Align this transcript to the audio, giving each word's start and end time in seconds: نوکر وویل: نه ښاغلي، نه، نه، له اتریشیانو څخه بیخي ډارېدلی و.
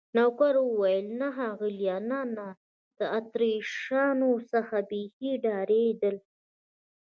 نوکر 0.17 0.53
وویل: 0.69 1.05
نه 1.19 1.27
ښاغلي، 1.35 1.89
نه، 2.09 2.19
نه، 2.35 2.47
له 2.97 3.05
اتریشیانو 3.19 4.31
څخه 4.51 4.77
بیخي 4.89 5.31
ډارېدلی 5.43 6.15
و. 6.23 6.27